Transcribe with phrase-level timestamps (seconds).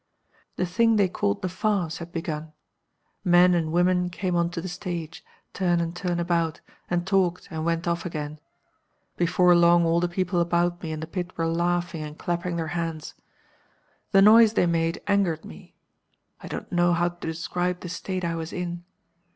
[0.55, 2.53] "The thing they called the farce had begun.
[3.23, 7.63] Men and women came on to the stage, turn and turn about, and talked, and
[7.65, 8.39] went off again.
[9.15, 12.69] Before long all the people about me in the pit were laughing and clapping their
[12.73, 13.13] hands.
[14.11, 15.75] The noise they made angered me.
[16.41, 18.83] I don't know how to describe the state I was in.